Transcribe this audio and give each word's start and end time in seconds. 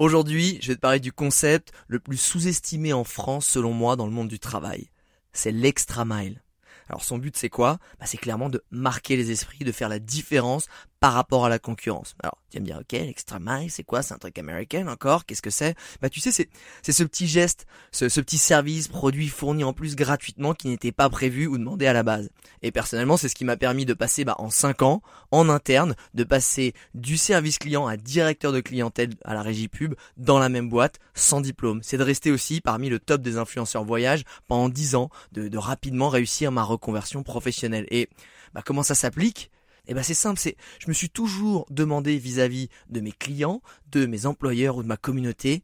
Aujourd'hui, 0.00 0.58
je 0.62 0.68
vais 0.68 0.76
te 0.76 0.80
parler 0.80 0.98
du 0.98 1.12
concept 1.12 1.72
le 1.86 2.00
plus 2.00 2.16
sous-estimé 2.16 2.94
en 2.94 3.04
France 3.04 3.46
selon 3.46 3.74
moi 3.74 3.96
dans 3.96 4.06
le 4.06 4.12
monde 4.12 4.28
du 4.28 4.38
travail. 4.38 4.88
C'est 5.34 5.52
l'extra 5.52 6.06
mile. 6.06 6.42
Alors 6.88 7.04
son 7.04 7.18
but 7.18 7.36
c'est 7.36 7.50
quoi? 7.50 7.76
Bah, 7.98 8.06
C'est 8.06 8.16
clairement 8.16 8.48
de 8.48 8.64
marquer 8.70 9.18
les 9.18 9.30
esprits, 9.30 9.62
de 9.62 9.72
faire 9.72 9.90
la 9.90 9.98
différence 9.98 10.68
par 11.00 11.14
rapport 11.14 11.46
à 11.46 11.48
la 11.48 11.58
concurrence. 11.58 12.14
Alors, 12.22 12.36
tu 12.50 12.58
vas 12.58 12.60
me 12.60 12.66
dire, 12.66 12.78
ok, 12.78 12.92
l'extra 12.92 13.38
mile, 13.40 13.70
c'est 13.70 13.84
quoi? 13.84 14.02
C'est 14.02 14.12
un 14.12 14.18
truc 14.18 14.38
américain 14.38 14.86
encore? 14.86 15.24
Qu'est-ce 15.24 15.40
que 15.40 15.50
c'est? 15.50 15.74
Bah, 16.02 16.10
tu 16.10 16.20
sais, 16.20 16.30
c'est 16.30 16.50
c'est 16.82 16.92
ce 16.92 17.02
petit 17.04 17.26
geste, 17.26 17.66
ce, 17.90 18.04
petit 18.20 18.36
service, 18.36 18.88
produit 18.88 19.28
fourni 19.28 19.64
en 19.64 19.72
plus 19.72 19.96
gratuitement 19.96 20.52
qui 20.52 20.68
n'était 20.68 20.92
pas 20.92 21.08
prévu 21.08 21.46
ou 21.46 21.56
demandé 21.56 21.86
à 21.86 21.94
la 21.94 22.02
base. 22.02 22.28
Et 22.62 22.70
personnellement, 22.70 23.16
c'est 23.16 23.30
ce 23.30 23.34
qui 23.34 23.46
m'a 23.46 23.56
permis 23.56 23.86
de 23.86 23.94
passer 23.94 24.26
bah, 24.26 24.36
en 24.38 24.50
5 24.50 24.82
ans, 24.82 25.02
en 25.30 25.48
interne, 25.48 25.96
de 26.12 26.24
passer 26.24 26.74
du 26.94 27.16
service 27.16 27.58
client 27.58 27.86
à 27.86 27.96
directeur 27.96 28.52
de 28.52 28.60
clientèle 28.60 29.10
à 29.24 29.32
la 29.32 29.40
régie 29.40 29.68
pub 29.68 29.94
dans 30.18 30.38
la 30.38 30.50
même 30.50 30.68
boîte, 30.68 30.98
sans 31.14 31.40
diplôme. 31.40 31.80
C'est 31.82 31.96
de 31.96 32.02
rester 32.02 32.30
aussi 32.30 32.60
parmi 32.60 32.90
le 32.90 32.98
top 32.98 33.22
des 33.22 33.38
influenceurs 33.38 33.84
voyage 33.84 34.24
pendant 34.48 34.68
10 34.68 34.96
ans, 34.96 35.08
de, 35.32 35.48
de 35.48 35.58
rapidement 35.58 36.10
réussir 36.10 36.52
ma 36.52 36.62
reconversion 36.62 37.22
professionnelle. 37.22 37.86
Et 37.90 38.10
bah, 38.52 38.62
comment 38.62 38.82
ça 38.82 38.94
s'applique? 38.94 39.50
Eh 39.86 39.94
ben 39.94 40.02
c'est 40.02 40.14
simple, 40.14 40.40
c'est 40.40 40.56
je 40.78 40.88
me 40.88 40.92
suis 40.92 41.10
toujours 41.10 41.66
demandé 41.70 42.18
vis-à-vis 42.18 42.68
de 42.88 43.00
mes 43.00 43.12
clients, 43.12 43.62
de 43.90 44.06
mes 44.06 44.26
employeurs 44.26 44.76
ou 44.76 44.82
de 44.82 44.88
ma 44.88 44.96
communauté, 44.96 45.62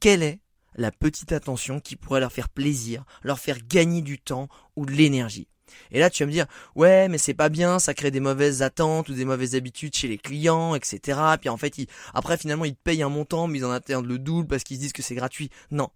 quelle 0.00 0.22
est 0.22 0.40
la 0.74 0.90
petite 0.90 1.32
attention 1.32 1.80
qui 1.80 1.96
pourrait 1.96 2.20
leur 2.20 2.32
faire 2.32 2.48
plaisir, 2.48 3.04
leur 3.22 3.38
faire 3.38 3.58
gagner 3.66 4.02
du 4.02 4.18
temps 4.18 4.48
ou 4.76 4.86
de 4.86 4.92
l'énergie. 4.92 5.48
Et 5.90 6.00
là, 6.00 6.10
tu 6.10 6.22
vas 6.22 6.26
me 6.26 6.32
dire, 6.32 6.46
ouais, 6.74 7.08
mais 7.08 7.18
c'est 7.18 7.34
pas 7.34 7.48
bien, 7.48 7.78
ça 7.78 7.94
crée 7.94 8.10
des 8.10 8.20
mauvaises 8.20 8.62
attentes 8.62 9.08
ou 9.08 9.14
des 9.14 9.24
mauvaises 9.24 9.54
habitudes 9.54 9.94
chez 9.94 10.08
les 10.08 10.18
clients, 10.18 10.74
etc. 10.74 11.20
Puis 11.40 11.48
en 11.48 11.56
fait, 11.56 11.74
après, 12.14 12.36
finalement, 12.36 12.64
ils 12.64 12.74
te 12.74 12.82
payent 12.82 13.02
un 13.02 13.08
montant, 13.08 13.46
mais 13.46 13.58
ils 13.58 13.64
en 13.64 13.70
attendent 13.70 14.06
le 14.06 14.18
double 14.18 14.48
parce 14.48 14.64
qu'ils 14.64 14.78
disent 14.78 14.92
que 14.92 15.02
c'est 15.02 15.14
gratuit. 15.14 15.50
Non. 15.70 15.90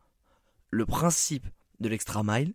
Le 0.71 0.87
principe 0.87 1.47
de 1.81 1.89
l'extra 1.89 2.23
mile, 2.25 2.55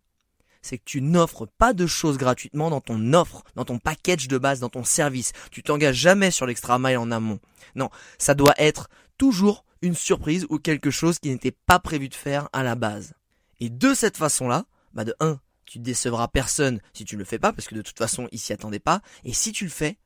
c'est 0.62 0.78
que 0.78 0.86
tu 0.86 1.02
n'offres 1.02 1.48
pas 1.58 1.74
de 1.74 1.88
choses 1.88 2.18
gratuitement 2.18 2.70
dans 2.70 2.82
ton 2.82 3.14
offre, 3.14 3.44
dans 3.56 3.66
ton 3.66 3.80
package 3.80 4.28
de 4.28 4.38
base, 4.38 4.60
dans 4.60 4.70
ton 4.70 4.84
service. 4.84 5.34
Tu 5.52 5.64
t'engages 5.64 5.96
jamais 5.96 6.32
sur 6.32 6.46
l'extra 6.46 6.80
mile 6.80 6.98
en 6.98 7.12
amont. 7.12 7.40
Non, 7.76 7.90
ça 8.18 8.34
doit 8.34 8.56
être 8.58 8.90
toujours 9.18 9.66
une 9.82 9.96
surprise 9.96 10.46
ou 10.50 10.60
quelque 10.60 10.92
chose 10.92 11.20
qui 11.20 11.30
n'était 11.30 11.52
pas 11.52 11.80
prévu 11.80 12.10
de 12.10 12.16
faire 12.16 12.50
à 12.54 12.64
la 12.64 12.76
base. 12.76 13.14
Et 13.60 13.70
de 13.70 13.94
cette 13.94 14.18
façon-là, 14.18 14.66
bah 14.94 15.06
de 15.06 15.16
1, 15.20 15.40
tu 15.66 15.80
décevras 15.80 16.28
personne 16.28 16.82
si 16.94 17.06
tu 17.06 17.16
ne 17.16 17.20
le 17.20 17.26
fais 17.26 17.40
pas, 17.40 17.54
parce 17.54 17.68
que 17.68 17.76
de 17.76 17.82
toute 17.82 17.98
façon, 17.98 18.28
il 18.32 18.40
s'y 18.40 18.54
attendait 18.54 18.80
pas. 18.80 19.02
Et 19.24 19.34
si 19.34 19.52
tu 19.52 19.64
le 19.64 19.70
fais, 19.70 19.98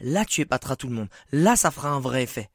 là, 0.00 0.24
tu 0.24 0.40
épateras 0.40 0.76
tout 0.76 0.88
le 0.88 0.94
monde. 0.94 1.08
Là, 1.30 1.56
ça 1.56 1.70
fera 1.70 1.90
un 1.90 2.00
vrai 2.00 2.24
effet. 2.24 2.50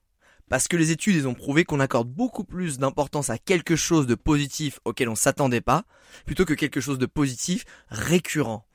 Parce 0.49 0.67
que 0.67 0.77
les 0.77 0.91
études, 0.91 1.15
ils 1.15 1.27
ont 1.27 1.33
prouvé 1.33 1.65
qu'on 1.65 1.79
accorde 1.79 2.07
beaucoup 2.07 2.43
plus 2.45 2.77
d'importance 2.77 3.29
à 3.29 3.37
quelque 3.37 3.75
chose 3.75 4.07
de 4.07 4.15
positif 4.15 4.79
auquel 4.85 5.09
on 5.09 5.15
s'attendait 5.15 5.61
pas, 5.61 5.83
plutôt 6.25 6.45
que 6.45 6.53
quelque 6.53 6.79
chose 6.79 6.99
de 6.99 7.05
positif 7.05 7.65
récurrent. 7.89 8.65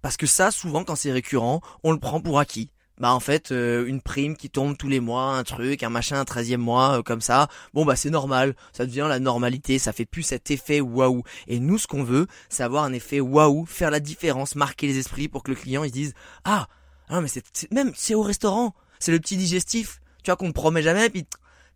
Parce 0.00 0.16
que 0.16 0.26
ça, 0.26 0.50
souvent, 0.50 0.84
quand 0.84 0.94
c'est 0.94 1.12
récurrent, 1.12 1.60
on 1.82 1.90
le 1.90 1.98
prend 1.98 2.20
pour 2.20 2.38
acquis. 2.38 2.70
Bah 3.00 3.12
en 3.12 3.20
fait, 3.20 3.52
euh, 3.52 3.86
une 3.86 4.00
prime 4.00 4.36
qui 4.36 4.50
tombe 4.50 4.76
tous 4.76 4.88
les 4.88 4.98
mois, 4.98 5.36
un 5.36 5.44
truc, 5.44 5.84
un 5.84 5.88
machin, 5.88 6.18
un 6.18 6.24
treizième 6.24 6.60
mois, 6.60 6.98
euh, 6.98 7.02
comme 7.02 7.20
ça, 7.20 7.46
bon 7.72 7.84
bah 7.84 7.94
c'est 7.94 8.10
normal, 8.10 8.56
ça 8.72 8.86
devient 8.86 9.06
la 9.08 9.20
normalité, 9.20 9.78
ça 9.78 9.92
fait 9.92 10.04
plus 10.04 10.24
cet 10.24 10.50
effet 10.50 10.80
waouh. 10.80 11.22
Et 11.46 11.60
nous, 11.60 11.78
ce 11.78 11.86
qu'on 11.86 12.02
veut, 12.02 12.26
c'est 12.48 12.64
avoir 12.64 12.82
un 12.82 12.92
effet 12.92 13.20
waouh, 13.20 13.66
faire 13.66 13.92
la 13.92 14.00
différence, 14.00 14.56
marquer 14.56 14.88
les 14.88 14.98
esprits 14.98 15.28
pour 15.28 15.44
que 15.44 15.52
le 15.52 15.56
client 15.56 15.84
il 15.84 15.90
se 15.90 15.94
dise 15.94 16.14
ah, 16.44 16.66
ah 17.08 17.20
mais 17.20 17.28
c'est 17.28 17.70
même 17.72 17.92
c'est 17.94 18.16
au 18.16 18.22
restaurant, 18.22 18.74
c'est 18.98 19.12
le 19.12 19.20
petit 19.20 19.36
digestif, 19.36 20.00
tu 20.22 20.30
vois, 20.30 20.36
qu'on 20.36 20.48
ne 20.48 20.52
promet 20.52 20.82
jamais, 20.82 21.10
puis, 21.10 21.26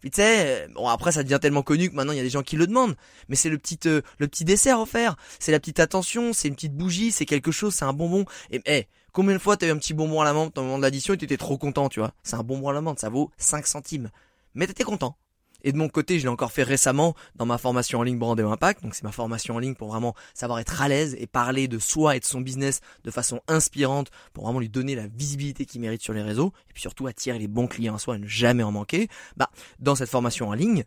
tu 0.03 0.11
sais, 0.15 0.69
bon 0.75 0.89
après 0.89 1.13
ça 1.13 1.23
devient 1.23 1.39
tellement 1.41 1.63
connu 1.63 1.89
que 1.89 1.95
maintenant 1.95 2.13
il 2.13 2.17
y 2.17 2.21
a 2.21 2.25
des 2.25 2.31
gens 2.31 2.43
qui 2.43 2.57
le 2.57 2.67
demandent, 2.67 2.97
mais 3.29 3.37
c'est 3.37 3.49
le 3.49 3.59
petit 3.59 3.79
euh, 3.87 4.03
le 4.19 4.27
petit 4.27 4.45
dessert 4.45 4.81
offert, 4.81 5.17
c'est 5.39 5.53
la 5.53 5.61
petite 5.61 5.79
attention, 5.79 6.33
c'est 6.33 6.49
une 6.49 6.55
petite 6.55 6.75
bougie, 6.75 7.13
c'est 7.13 7.27
quelque 7.27 7.53
chose, 7.53 7.75
c'est 7.75 7.85
un 7.85 7.93
bonbon. 7.93 8.25
Et 8.51 8.61
hey, 8.67 8.87
combien 9.13 9.35
de 9.35 9.39
fois 9.39 9.57
t'as 9.57 9.69
eu 9.69 9.71
un 9.71 9.79
petit 9.79 9.95
bonbon 9.95 10.21
à 10.21 10.25
la 10.25 10.33
menthe 10.33 10.59
au 10.59 10.63
moment 10.63 10.79
de 10.79 10.83
l'addition 10.83 11.15
et 11.15 11.19
t'étais 11.19 11.37
trop 11.37 11.57
content, 11.57 11.89
tu 11.89 12.01
vois? 12.01 12.13
C'est 12.25 12.35
un 12.35 12.43
bonbon 12.43 12.69
à 12.69 12.73
la 12.73 12.81
menthe, 12.81 12.99
ça 12.99 13.11
vaut 13.11 13.31
5 13.39 13.67
centimes, 13.67 14.11
mais 14.55 14.67
t'étais 14.67 14.85
content. 14.85 15.17
Et 15.63 15.73
de 15.73 15.79
mon 15.79 15.89
côté, 15.89 16.19
je 16.19 16.25
l'ai 16.25 16.29
encore 16.29 16.53
fait 16.53 16.63
récemment 16.63 17.15
dans 17.37 17.47
ma 17.47 17.59
formation 17.59 18.01
en 18.01 18.03
ligne 18.03 18.19
Brandé 18.19 18.43
Impact. 18.43 18.83
Donc 18.83 18.95
c'est 18.95 19.05
ma 19.05 19.13
formation 19.13 19.57
en 19.57 19.59
ligne 19.59 19.75
pour 19.75 19.89
vraiment 19.89 20.15
savoir 20.35 20.59
être 20.59 20.83
à 20.83 20.89
l'aise 20.89 21.17
et 21.19 21.27
parler 21.27 21.69
de 21.69 21.79
soi 21.79 22.17
et 22.17 22.21
de 22.21 22.25
son 22.25 22.41
business 22.41 22.81
de 23.05 23.11
façon 23.11 23.41
inspirante 23.49 24.11
pour 24.33 24.45
vraiment 24.45 24.61
lui 24.61 24.69
donner 24.69 24.95
la 24.95 25.07
visibilité 25.07 25.65
qu'il 25.65 25.81
mérite 25.81 26.03
sur 26.03 26.13
les 26.13 26.23
réseaux 26.23 26.53
et 26.69 26.73
puis 26.73 26.83
surtout 26.83 27.07
attirer 27.07 27.39
les 27.39 27.49
bons 27.49 27.67
clients 27.67 27.95
à 27.95 27.99
soi 27.99 28.17
et 28.17 28.19
ne 28.19 28.27
jamais 28.27 28.63
en 28.63 28.73
manquer. 28.73 29.09
Bah, 29.37 29.51
dans 29.79 29.95
cette 29.95 30.11
formation 30.11 30.49
en 30.49 30.55
ligne, 30.55 30.85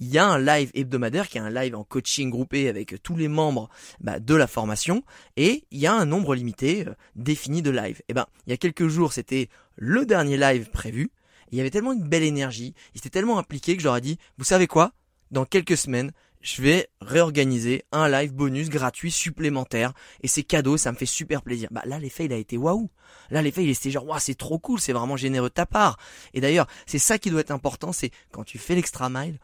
il 0.00 0.08
y 0.08 0.18
a 0.18 0.26
un 0.26 0.38
live 0.38 0.70
hebdomadaire 0.74 1.28
qui 1.28 1.38
est 1.38 1.40
un 1.40 1.50
live 1.50 1.74
en 1.74 1.84
coaching 1.84 2.30
groupé 2.30 2.68
avec 2.68 3.02
tous 3.02 3.16
les 3.16 3.28
membres 3.28 3.68
bah, 4.00 4.20
de 4.20 4.34
la 4.34 4.46
formation 4.46 5.02
et 5.36 5.64
il 5.70 5.78
y 5.78 5.86
a 5.86 5.94
un 5.94 6.04
nombre 6.04 6.34
limité 6.34 6.86
euh, 6.86 6.94
défini 7.16 7.62
de 7.62 7.70
live. 7.70 8.00
Et 8.08 8.14
ben, 8.14 8.26
il 8.46 8.50
y 8.50 8.52
a 8.52 8.56
quelques 8.56 8.88
jours, 8.88 9.12
c'était 9.12 9.48
le 9.76 10.06
dernier 10.06 10.36
live 10.36 10.70
prévu 10.70 11.10
il 11.50 11.58
y 11.58 11.60
avait 11.60 11.70
tellement 11.70 11.92
une 11.92 12.08
belle 12.08 12.22
énergie, 12.22 12.74
il 12.94 12.98
était 12.98 13.10
tellement 13.10 13.38
impliqué 13.38 13.76
que 13.76 13.82
j'aurais 13.82 14.00
dit, 14.00 14.18
vous 14.36 14.44
savez 14.44 14.66
quoi? 14.66 14.92
Dans 15.30 15.44
quelques 15.44 15.76
semaines, 15.76 16.12
je 16.40 16.62
vais 16.62 16.88
réorganiser 17.00 17.84
un 17.92 18.08
live 18.08 18.32
bonus 18.32 18.68
gratuit 18.68 19.10
supplémentaire 19.10 19.92
et 20.22 20.28
c'est 20.28 20.42
cadeau, 20.42 20.76
ça 20.76 20.92
me 20.92 20.96
fait 20.96 21.06
super 21.06 21.42
plaisir. 21.42 21.68
Bah 21.70 21.82
là 21.84 21.98
l'effet 21.98 22.26
il 22.26 22.32
a 22.32 22.36
été 22.36 22.56
waouh. 22.56 22.88
Là 23.30 23.42
l'effet 23.42 23.64
il 23.64 23.70
était 23.70 23.90
genre 23.90 24.06
waouh, 24.06 24.20
c'est 24.20 24.36
trop 24.36 24.58
cool, 24.58 24.80
c'est 24.80 24.92
vraiment 24.92 25.16
généreux 25.16 25.48
de 25.48 25.54
ta 25.54 25.66
part. 25.66 25.98
Et 26.34 26.40
d'ailleurs, 26.40 26.66
c'est 26.86 26.98
ça 26.98 27.18
qui 27.18 27.30
doit 27.30 27.40
être 27.40 27.50
important, 27.50 27.92
c'est 27.92 28.10
quand 28.30 28.44
tu 28.44 28.58
fais 28.58 28.74
l'extra 28.74 29.10
mile, 29.10 29.38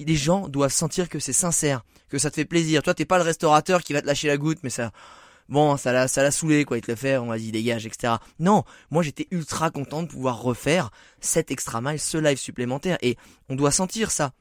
les 0.00 0.16
gens 0.16 0.48
doivent 0.48 0.72
sentir 0.72 1.08
que 1.08 1.18
c'est 1.18 1.32
sincère, 1.32 1.84
que 2.08 2.18
ça 2.18 2.30
te 2.30 2.36
fait 2.36 2.44
plaisir. 2.44 2.82
Toi 2.82 2.94
t'es 2.94 3.04
pas 3.04 3.18
le 3.18 3.24
restaurateur 3.24 3.82
qui 3.82 3.92
va 3.92 4.00
te 4.00 4.06
lâcher 4.06 4.28
la 4.28 4.36
goutte 4.36 4.58
mais 4.62 4.70
ça 4.70 4.92
bon, 5.48 5.76
ça 5.76 5.92
l'a, 5.92 6.08
ça 6.08 6.22
l'a 6.22 6.30
saoulé, 6.30 6.64
quoi, 6.64 6.78
il 6.78 6.82
te 6.82 6.90
le 6.90 6.96
fait, 6.96 7.16
on 7.18 7.26
va 7.26 7.38
dire 7.38 7.52
dégage, 7.52 7.86
etc. 7.86 8.14
Non, 8.38 8.64
moi 8.90 9.02
j'étais 9.02 9.26
ultra 9.30 9.70
content 9.70 10.02
de 10.02 10.08
pouvoir 10.08 10.42
refaire 10.42 10.90
cet 11.20 11.50
extra 11.50 11.80
mile, 11.80 11.98
ce 11.98 12.18
live 12.18 12.38
supplémentaire, 12.38 12.98
et 13.02 13.16
on 13.48 13.56
doit 13.56 13.70
sentir 13.70 14.10
ça 14.10 14.32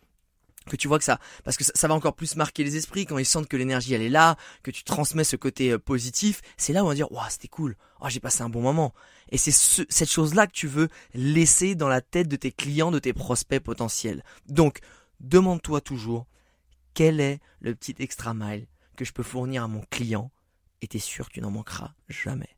que 0.67 0.75
tu 0.75 0.87
vois 0.87 0.99
que 0.99 1.05
ça 1.05 1.19
parce 1.43 1.57
que 1.57 1.63
ça, 1.63 1.87
va 1.87 1.93
encore 1.93 2.13
plus 2.13 2.35
marquer 2.35 2.63
les 2.63 2.75
esprits 2.75 3.05
quand 3.05 3.17
ils 3.17 3.25
sentent 3.25 3.47
que 3.47 3.57
l'énergie 3.57 3.93
elle 3.93 4.01
est 4.01 4.09
là 4.09 4.35
que 4.63 4.71
tu 4.71 4.83
transmets 4.83 5.23
ce 5.23 5.37
côté 5.37 5.71
euh, 5.71 5.79
positif 5.79 6.41
c'est 6.57 6.73
là 6.73 6.83
où 6.83 6.85
on 6.85 6.89
va 6.89 6.95
dire 6.95 7.11
waouh 7.11 7.25
c'était 7.29 7.47
cool 7.47 7.77
oh 8.01 8.07
j'ai 8.09 8.19
passé 8.19 8.41
un 8.41 8.49
bon 8.49 8.61
moment 8.61 8.93
et 9.29 9.37
c'est 9.37 9.51
cette 9.51 10.09
chose 10.09 10.33
là 10.33 10.45
que 10.45 10.51
tu 10.51 10.67
veux 10.67 10.89
laisser 11.13 11.75
dans 11.75 11.87
la 11.87 12.01
tête 12.01 12.27
de 12.27 12.35
tes 12.35 12.51
clients 12.51 12.91
de 12.91 12.99
tes 12.99 13.13
prospects 13.13 13.63
potentiels 13.63 14.23
donc 14.47 14.79
demande-toi 15.21 15.79
toujours 15.79 16.27
quel 16.93 17.21
est 17.21 17.39
le 17.61 17.73
petit 17.73 17.95
extra 17.99 18.33
mile 18.33 18.67
que 18.97 19.05
je 19.05 19.13
peux 19.13 19.23
fournir 19.23 19.63
à 19.63 19.67
mon 19.67 19.83
client 19.89 20.31
et 20.81 20.87
t'es 20.87 20.99
sûr 20.99 21.29
tu 21.29 21.41
n'en 21.41 21.51
manqueras 21.51 21.93
jamais. 22.09 22.56